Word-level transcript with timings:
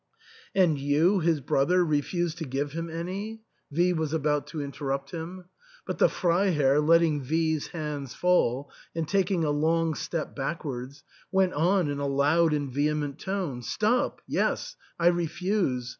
"And 0.55 0.79
you, 0.79 1.19
his 1.19 1.41
brother, 1.41 1.85
refuse 1.85 2.33
to 2.33 2.43
288 2.43 2.57
THE 2.57 2.61
ENTAIL. 2.61 2.65
give 2.65 2.73
him 2.73 2.99
any?" 3.29 3.41
V 3.71 3.93
was 3.93 4.13
about 4.13 4.47
to 4.47 4.59
interrupt 4.59 5.11
him; 5.11 5.45
but 5.85 5.99
the 5.99 6.09
Freiherr, 6.09 6.79
letting 6.79 7.21
V 7.21 7.57
*s 7.57 7.67
hands 7.67 8.15
fall, 8.15 8.71
and 8.95 9.07
taking 9.07 9.43
a 9.43 9.51
long 9.51 9.93
step 9.93 10.35
backwards, 10.35 11.03
went 11.31 11.53
on 11.53 11.87
in 11.87 11.99
a 11.99 12.07
loud 12.07 12.51
and 12.51 12.71
vehement 12.73 13.19
tone." 13.19 13.61
Stop! 13.61 14.21
yes; 14.25 14.75
I 14.97 15.05
refuse. 15.05 15.87